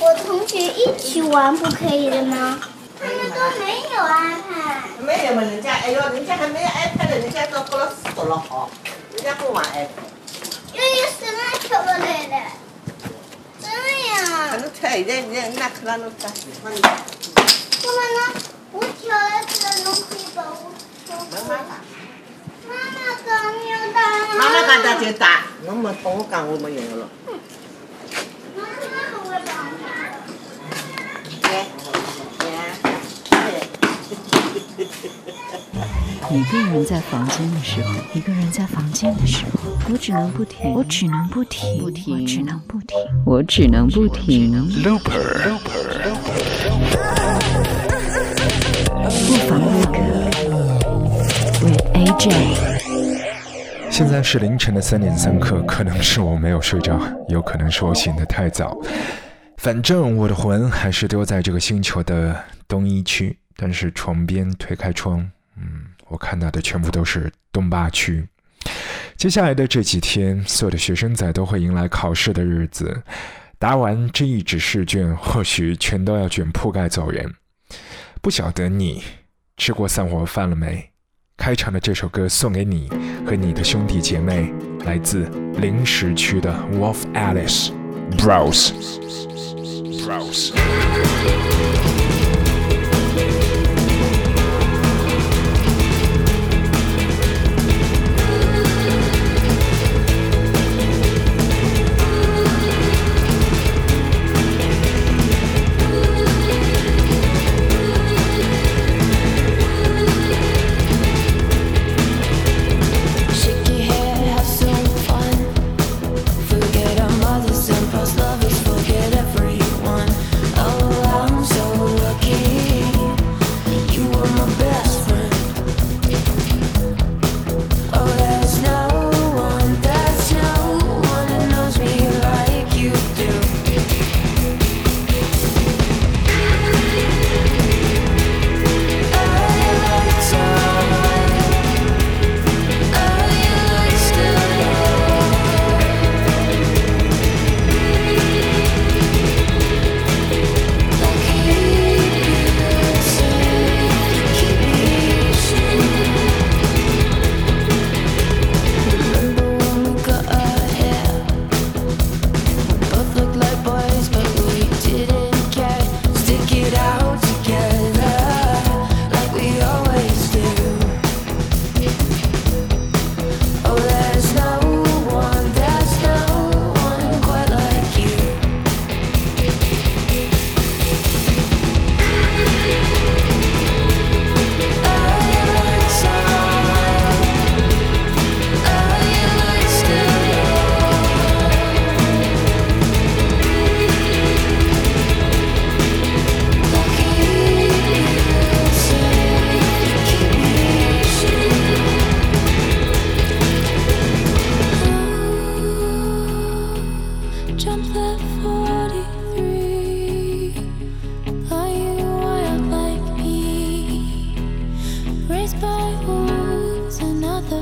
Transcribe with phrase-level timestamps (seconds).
[0.00, 2.58] 我同学一起玩不可以的吗？
[2.98, 5.04] 他们都没有 iPad。
[5.04, 8.70] 没有嘛，人家哎呦，人家还没有 iPad 人家都过了读了好，
[9.14, 9.88] 人家不玩 iPad。
[10.72, 12.36] 又有什么巧克力的？
[13.60, 13.76] 真的
[14.08, 14.48] 呀？
[14.50, 16.88] 反正他现在人家看到那个喜欢的，妈
[17.92, 18.40] 妈呢？
[18.72, 20.00] 我挑了这个东西
[20.34, 20.72] 吧，我。
[21.10, 21.50] 妈妈
[23.26, 23.28] 刚
[23.68, 23.98] 要打。
[24.34, 27.08] 妈妈讲的就打，侬没帮我讲我没用了。
[27.26, 27.32] 妈
[36.30, 44.52] 一个人在房间的时候，一个人在房间的时候，我只能不停，我只能不停，不停，我只能不停，我只能不停。
[49.02, 49.98] 不妨录歌
[51.62, 52.24] ，with AJ。
[53.90, 58.78] 现在是凌晨的三点三刻，可能是我没有睡着，有可能是我醒得太早。
[59.56, 62.34] 反正我的魂还是丢在这个星球的
[62.66, 65.20] 东一区，但是床边推开窗，
[65.58, 68.26] 嗯，我看到的全部都是东八区。
[69.18, 73.02] 接下来的这几天，所有的学生仔都会迎来考试的日子，
[73.58, 77.34] 答完这一纸试卷，或许全都要卷铺盖走人。
[78.22, 79.02] 不晓得你
[79.58, 80.88] 吃过散伙饭了没？
[81.36, 82.88] 开场的这首歌送给你
[83.26, 84.50] 和你的兄弟姐妹，
[84.86, 87.72] 来自零食区的 Wolf Alice
[88.16, 88.72] Browse
[90.02, 90.54] Browse。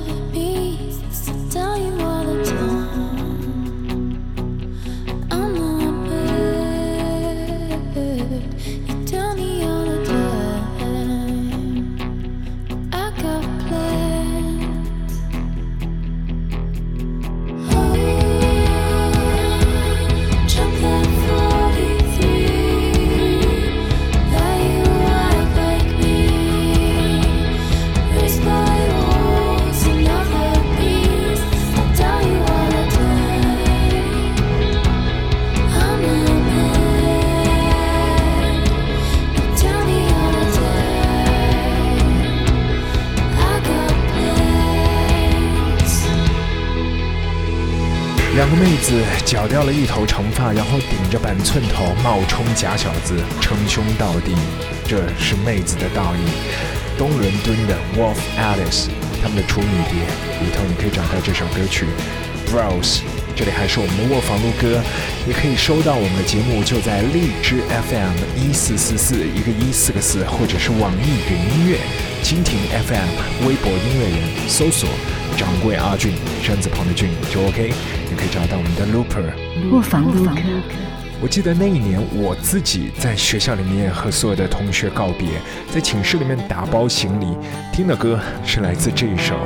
[0.06, 0.47] be
[49.28, 54.34] 绞掉了一头长发，然后顶着板寸头冒充假小子，称兄道弟，
[54.86, 56.20] 这是妹子的道义。
[56.96, 58.88] 东伦敦的 Wolf Alice
[59.20, 60.00] 他们的处女碟
[60.40, 61.84] 里头，你可以找到这首歌曲
[62.46, 63.00] Browse。
[63.38, 64.82] 这里还是我们的卧房录歌，
[65.24, 71.78] 也可以收到我们的节目，就在荔枝 FM 一四四四一个一四个四，或者是网易云音乐、
[72.24, 74.18] 蜻蜓 FM、微博音乐人
[74.48, 74.90] 搜索
[75.36, 79.30] 掌柜阿俊山字旁的俊就 OK，也可以找到我们的 Looper。
[79.70, 80.32] 卧房录歌，
[81.22, 85.28] 我记得那一年，我自己在学校里面和所有的同学告别，
[85.72, 87.26] 在寝室里面打包行李，
[87.72, 89.36] 听的歌是来自这一首。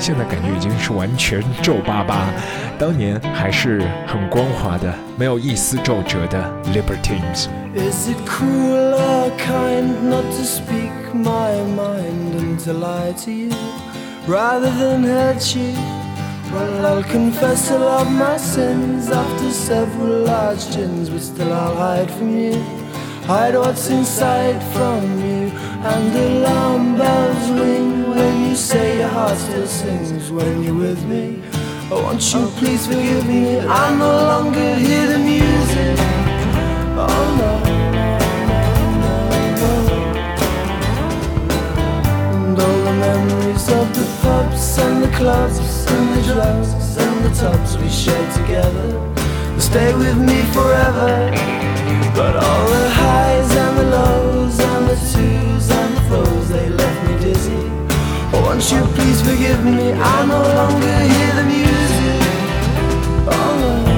[0.00, 2.32] 现在感觉已经是完全皱巴巴，
[2.78, 6.42] 当年还是很光滑的，没有一丝皱褶的
[6.72, 7.48] Libertines。
[7.74, 13.50] Is it cruel or kind not to speak my mind and to lie to you
[14.26, 15.74] rather than hurt you?
[16.50, 22.10] Well, I'll confess all of my sins after several large gins, but still I'll hide
[22.10, 22.79] from you.
[23.30, 25.52] Hide what's inside from you,
[25.86, 31.04] and the alarm bells ring when you say your heart still sings when you're with
[31.04, 31.40] me.
[31.92, 33.60] Oh, won't you please forgive me?
[33.60, 35.96] I no longer hear the music.
[36.98, 37.52] Oh no.
[42.34, 47.32] And all the memories of the pubs and the clubs and the drugs and the
[47.36, 48.98] tubs we shared together
[49.52, 51.59] will stay with me forever.
[52.14, 57.00] But all the highs and the lows and the twos and the throws, they left
[57.06, 57.62] me dizzy.
[58.32, 59.92] Oh, won't you please forgive me?
[59.92, 62.22] I no longer hear the music.
[63.28, 63.89] Oh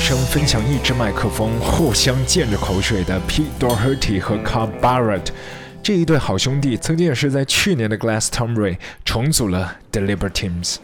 [0.00, 5.26] 生，分享一支麦克风，互相溅着口水的 Pete Doherty 和 Car Barrett
[5.82, 10.76] 这一对好兄弟，曾经也是在去年的 Glastonbury 重组了 The Libertines，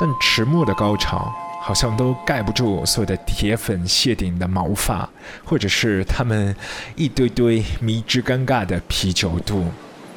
[0.00, 1.30] 但迟暮的高潮
[1.62, 5.08] 好像都盖不住所有的铁粉谢顶的毛发，
[5.44, 6.56] 或者是他们
[6.96, 9.66] 一堆堆迷之尴尬的啤酒肚。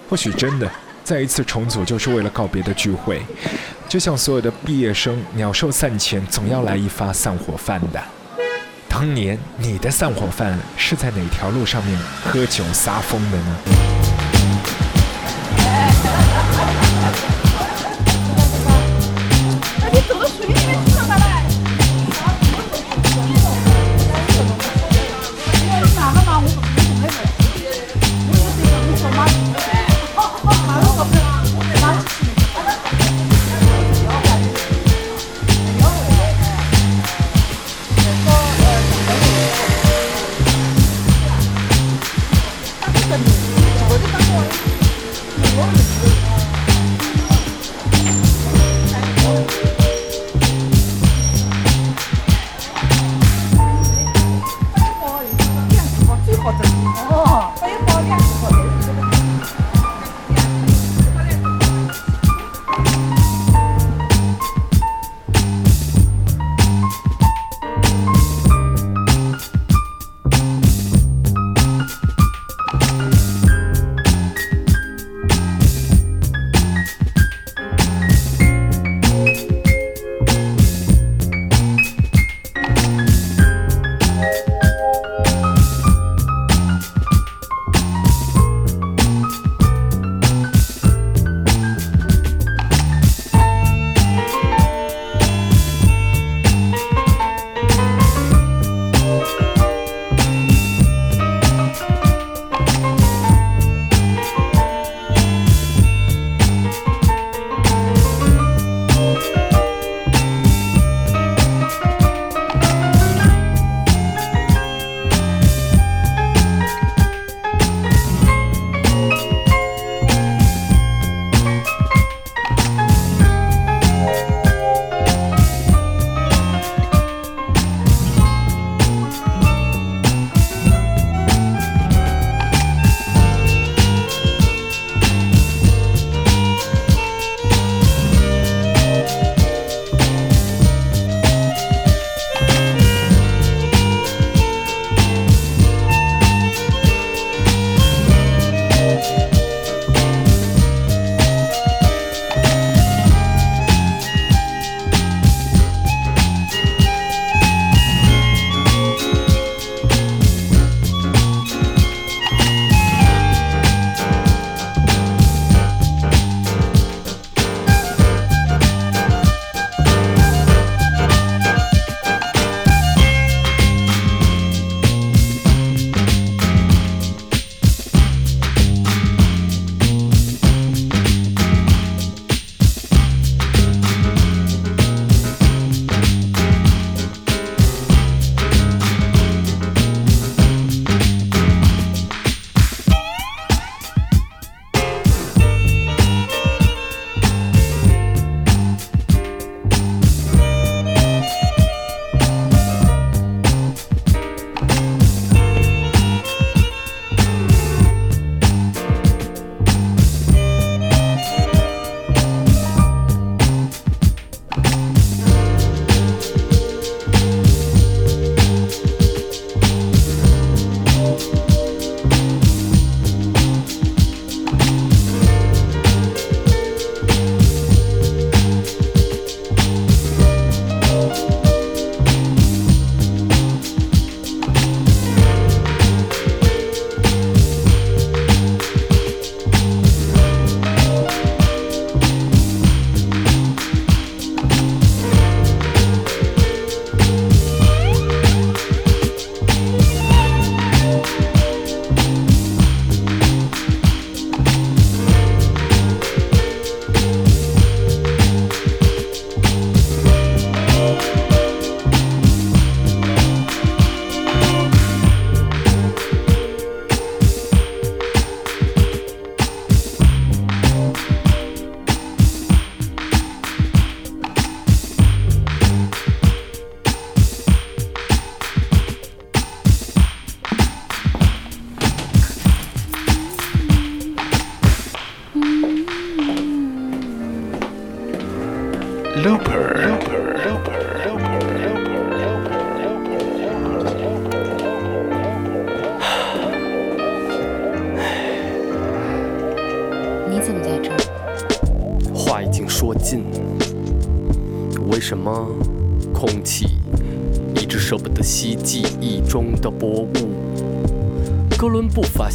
[0.09, 0.71] 或许真的，
[1.03, 3.21] 再一次重组就是为了告别的聚会，
[3.89, 8.01] 就像所有的毕业生鸟兽散前，总要来一发散伙饭的。
[8.89, 13.57] 当年你的散伙饭是在哪条路上面喝酒撒疯的呢？
[45.59, 46.16] 我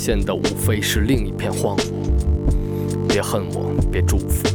[0.04, 1.82] 现的无非是另一片荒芜。
[3.08, 4.48] 别恨我，别祝福，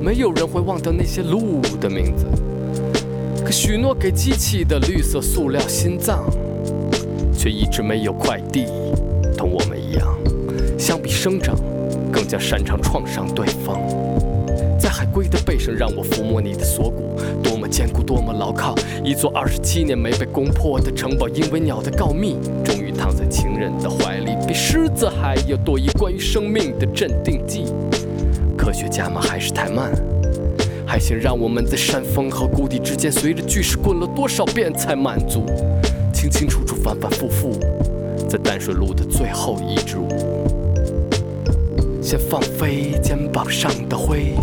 [0.00, 2.24] 没有人会忘掉那些路的名字。
[3.44, 6.24] 可许诺给机器的绿色塑料心脏，
[7.36, 8.64] 却一直没有快递，
[9.36, 10.16] 同我们一样，
[10.78, 11.54] 相比生长，
[12.10, 13.78] 更加擅长创伤对方。
[14.84, 18.74] 在海龟的背上，让我抚摸你的锁骨，多么坚固，多么牢靠。
[19.02, 27.64] 一座二十七年没被攻破的城堡，因为鸟的告密，终于躺在情人的怀里，比狮子还要多一关于生命的镇定剂。
[28.58, 29.90] 科学家们还是太慢，
[30.86, 35.46] 还想让我们在山峰和谷底之间，随着巨石滚了多少遍才满足？
[36.12, 37.52] 清清楚楚，反反复复，
[38.28, 40.10] 在淡水路的最后一支舞，
[42.02, 44.34] 先放飞肩膀上的灰。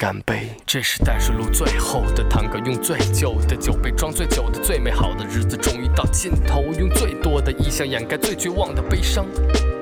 [0.00, 0.48] 干杯！
[0.64, 9.26] 这是淡水路最后的探戈，用最旧的酒杯装最久的最美好的日子，终于到尽头，用最多的意象掩盖最绝望的悲伤，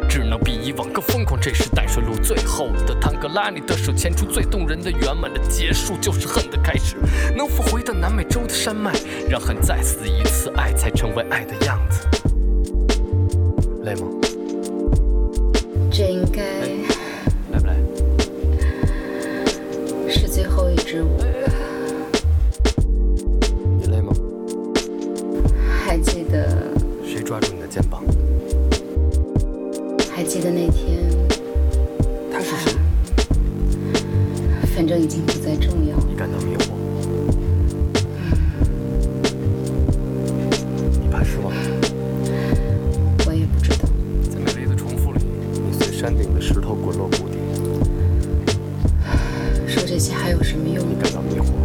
[0.09, 1.41] 只能比以往更疯狂。
[1.41, 6.97] 这是淡水路最后的探戈，拉你的手，牵出最动人的圆满的结束，就是恨的开始。
[7.37, 8.93] 能否回到南美洲的山脉，
[9.31, 12.05] 让恨再死一次，爱才成为爱的样子？
[13.85, 14.18] 累吗？
[23.78, 24.12] 你累吗？
[25.85, 26.73] 还记得
[27.05, 28.02] 谁抓住你的肩膀？
[30.11, 31.09] 还记得那天，
[32.33, 32.76] 他是谁？
[34.75, 35.97] 反正已经不再重要。
[36.09, 36.68] 你感到迷惑？
[49.99, 50.69] 这些还有什么
[51.35, 51.58] 用？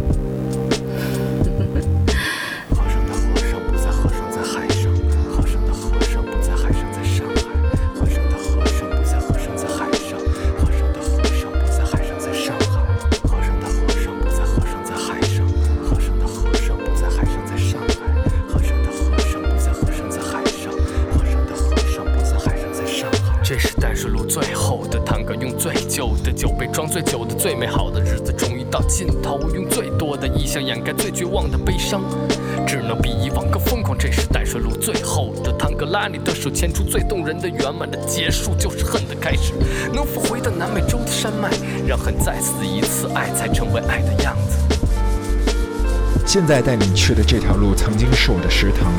[46.34, 48.92] 现在带你去的这条路曾经是我的食堂，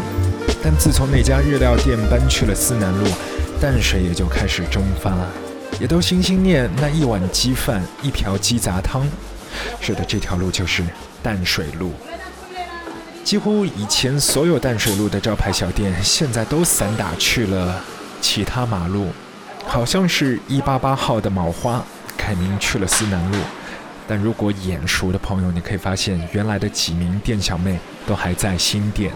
[0.64, 3.06] 但自从那家日料店搬去了思南路，
[3.60, 5.14] 淡水也就开始蒸发，
[5.78, 9.06] 也都心心念那一碗鸡饭，一瓢鸡杂汤。
[9.82, 10.82] 是的，这条路就是
[11.22, 11.92] 淡水路。
[13.26, 17.82] 几乎以前所有淡水路的招牌小店，现在都散打去了
[18.22, 19.10] 其他马路，
[19.68, 21.84] 好像是一八八号的卯花
[22.16, 23.38] 改名去了思南路。
[24.08, 29.12] 但如果眼熟的朋友，你可以发现原来的几名店小妹都还在新店。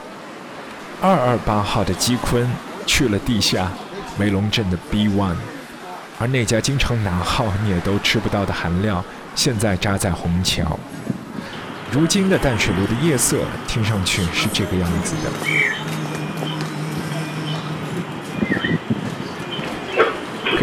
[1.01, 2.49] 二二八号的鸡坤
[2.85, 3.71] 去了地下
[4.17, 5.35] 梅龙镇的 B One，
[6.19, 9.03] 而那家经常拿号你也都吃不到的韩料，
[9.35, 10.79] 现在扎在虹桥。
[11.91, 15.98] 如今的淡水路的夜色，听上去是这个样子的。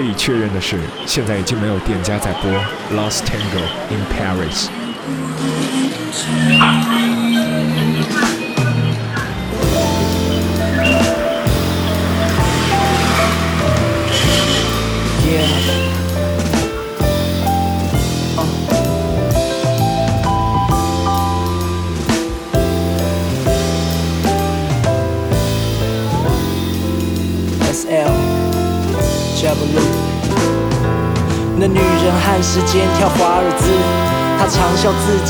[0.06, 2.48] 可以确认的是，现在已经没有店家在播
[2.94, 3.58] 《Lost Tango
[3.90, 4.68] in Paris》。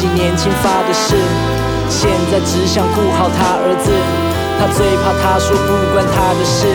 [0.07, 1.17] 己年轻发的誓，
[1.89, 3.91] 现在只想顾好他儿子。
[4.59, 6.67] 他最怕他说不关他的事。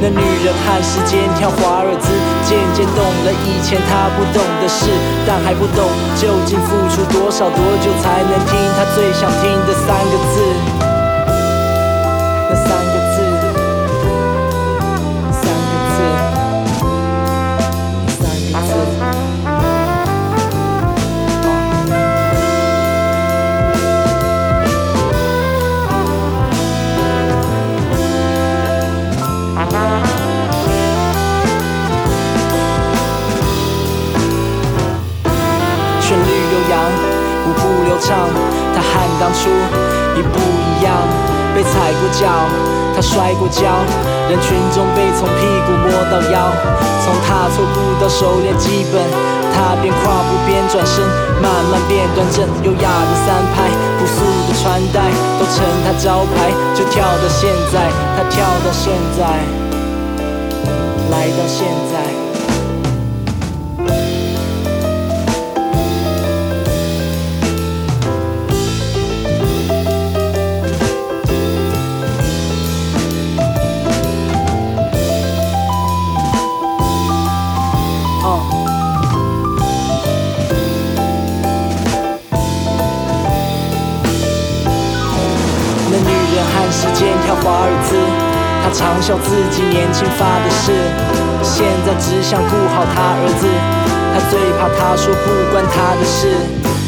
[0.00, 2.08] 那女人看时间跳华尔兹，
[2.48, 4.86] 渐渐懂了以前他不懂的事，
[5.26, 10.89] 但还不懂究竟付出多少多久才能听他最想听的三个字。
[43.50, 43.66] 教，
[44.30, 46.50] 人群中被从屁股摸到腰，
[47.04, 49.02] 从踏错步到熟练基本，
[49.52, 51.04] 他边跨步边转身，
[51.42, 59.44] 慢慢变端正，优雅的三拍，朴素的穿戴都成他招牌，就跳到现在，他跳到现在，
[61.10, 62.29] 来到现在。
[88.72, 90.72] 常笑自己年轻发的誓，
[91.42, 93.46] 现在只想顾好他儿子。
[94.12, 96.34] 他最怕他说不关他的事。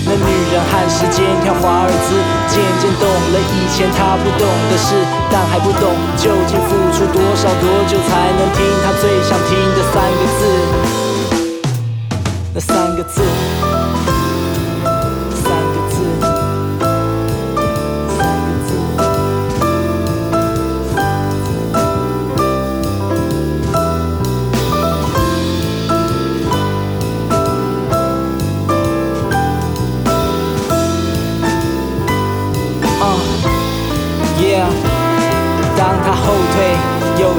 [0.05, 2.19] 那女人和时间跳华尔兹，
[2.49, 4.95] 渐渐懂了以前他不懂的事，
[5.31, 10.41] 但还不懂究竟付出多少多久才能听他最想听的三个字。
[12.55, 13.72] 那三个字。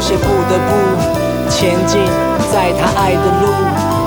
[0.03, 2.03] 些不得不前进，
[2.51, 3.47] 在他爱的路，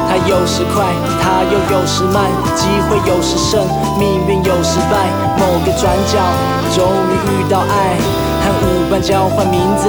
[0.06, 0.84] 他有时快，
[1.22, 3.64] 他又有时慢，机会有时胜，
[3.98, 5.08] 命运有时败。
[5.40, 6.20] 某个转角，
[6.76, 7.96] 终于遇到爱，
[8.44, 9.88] 和舞伴交换名字，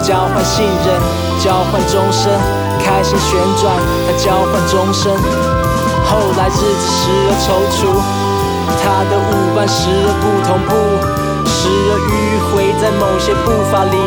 [0.00, 0.94] 交换信任，
[1.42, 2.30] 交换终身，
[2.78, 3.74] 开心旋转，
[4.06, 5.10] 他交换终身。
[6.06, 7.82] 后来日子时而踌躇，
[8.78, 10.70] 他的舞伴时而不同步，
[11.50, 13.98] 时而迂回在某些步伐里。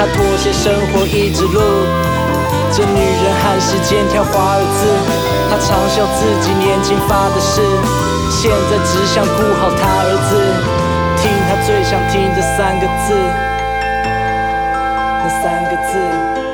[0.00, 1.60] 他妥协生活一直路，
[2.72, 4.88] 这女人和时间跳华尔兹。
[5.50, 7.60] 他嘲笑自己年轻发的誓，
[8.30, 10.40] 现在只想顾好他儿子，
[11.20, 13.12] 听他最想听的三个字，
[15.22, 16.49] 那三个字。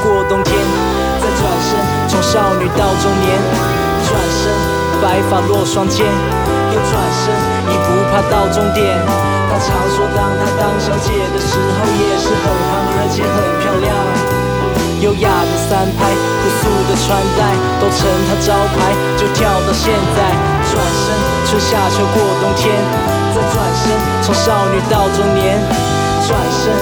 [0.00, 0.54] 过冬天，
[1.20, 1.76] 再转身，
[2.08, 3.36] 从少女到中年，
[4.08, 4.48] 转身，
[5.02, 7.34] 白发落双肩，又转身，
[7.68, 8.96] 已不怕到终点。
[9.50, 13.92] 她常说，当她当小姐的时候，也是很胖，而且很漂亮。
[15.02, 17.52] 优雅的三拍，朴素的穿戴，
[17.82, 18.94] 都成他招牌。
[19.18, 20.30] 就跳到现在，
[20.70, 21.12] 转身，
[21.50, 22.70] 春夏秋过冬天，
[23.34, 25.58] 再转身，从少女到中年，
[26.24, 26.72] 转身，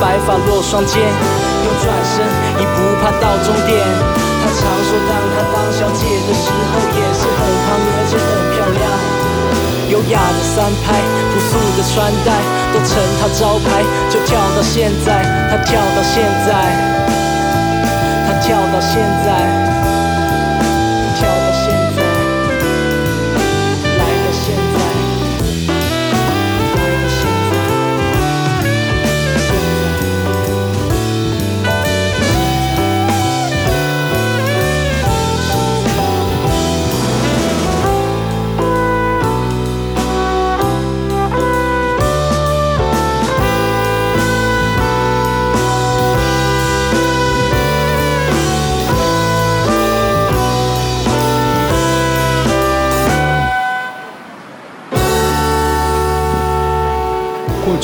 [0.00, 1.47] 白发落双肩。
[1.64, 2.24] 又转身，
[2.60, 3.78] 已不怕到终点。
[4.40, 8.86] 他常说，当他当小姐的时候，也是很胖，而且很漂亮。
[9.88, 11.00] 优雅的三拍，
[11.32, 12.28] 朴素的穿戴，
[12.72, 13.82] 都成他招牌。
[14.10, 16.50] 就跳到现在，他跳到现在，
[18.26, 19.57] 他跳到现在。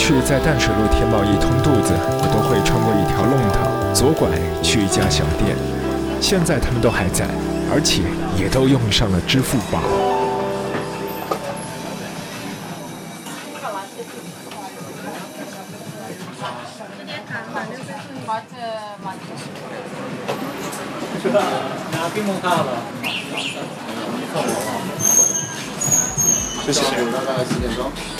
[0.07, 3.65] 去在淡水路填饱一通肚子，我都会穿过一条弄堂，
[3.95, 4.29] 左拐
[4.63, 5.57] 去一家小店。
[6.21, 7.25] 现在他们都还在，
[7.73, 8.03] 而且
[8.37, 9.81] 也都用上了支付宝。
[21.93, 22.77] 拿冰棒卡了，
[26.67, 28.14] 谢谢。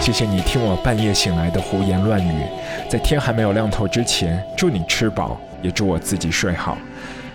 [0.00, 2.44] 谢谢你听我半夜醒来的胡言乱语，
[2.88, 6.76] 在天还没有亮透之前，祝你吃饱，也祝我自己睡好。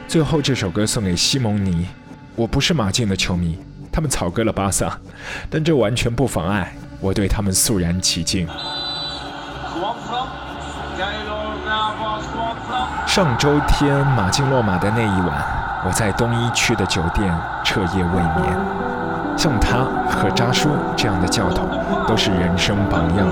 [0.07, 1.87] 最后这首歌送给西蒙尼。
[2.35, 3.57] 我不是马竞的球迷，
[3.99, 4.97] 他们草割了巴萨，
[5.49, 8.47] 但这完全不妨碍我对他们肃然起敬。
[13.05, 15.43] 上周天马竞落马的那一晚，
[15.85, 17.29] 我在东一区的酒店
[17.65, 18.57] 彻夜未眠。
[19.37, 21.67] 像他和扎叔这样的教头，
[22.07, 23.27] 都是人生榜样。